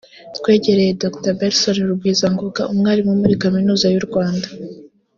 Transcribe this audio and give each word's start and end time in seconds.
twegereye 0.37 0.91
Dr 1.03 1.31
Belson 1.39 1.77
Rugwizangoga 1.89 2.69
umwarimu 2.73 3.13
muri 3.21 3.33
Kaminuza 3.43 3.85
y’u 3.93 4.03
Rwanda 4.07 4.47